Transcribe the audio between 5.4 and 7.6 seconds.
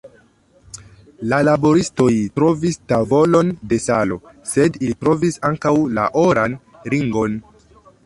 ankaŭ la oran ringon.